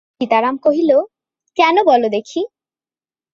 [0.17, 0.91] সীতারাম কহিল,
[1.57, 2.41] কেন বলো দেখি?